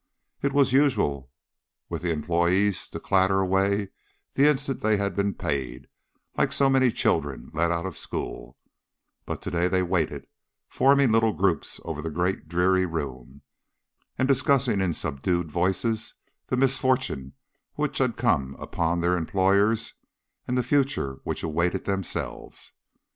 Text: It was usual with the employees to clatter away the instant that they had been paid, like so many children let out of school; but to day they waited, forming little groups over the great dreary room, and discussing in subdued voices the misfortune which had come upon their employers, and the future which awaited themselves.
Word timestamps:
It 0.41 0.51
was 0.51 0.73
usual 0.73 1.29
with 1.87 2.01
the 2.01 2.11
employees 2.11 2.89
to 2.89 2.99
clatter 2.99 3.39
away 3.39 3.89
the 4.33 4.49
instant 4.49 4.81
that 4.81 4.87
they 4.87 4.97
had 4.97 5.15
been 5.15 5.35
paid, 5.35 5.85
like 6.35 6.51
so 6.51 6.71
many 6.71 6.89
children 6.91 7.51
let 7.53 7.69
out 7.69 7.85
of 7.85 7.95
school; 7.99 8.57
but 9.27 9.43
to 9.43 9.51
day 9.51 9.67
they 9.67 9.83
waited, 9.83 10.25
forming 10.67 11.11
little 11.11 11.33
groups 11.33 11.79
over 11.85 12.01
the 12.01 12.09
great 12.09 12.47
dreary 12.47 12.87
room, 12.87 13.43
and 14.17 14.27
discussing 14.27 14.81
in 14.81 14.95
subdued 14.95 15.51
voices 15.51 16.15
the 16.47 16.57
misfortune 16.57 17.33
which 17.75 17.99
had 17.99 18.17
come 18.17 18.55
upon 18.57 19.01
their 19.01 19.15
employers, 19.15 19.93
and 20.47 20.57
the 20.57 20.63
future 20.63 21.19
which 21.25 21.43
awaited 21.43 21.85
themselves. 21.85 22.71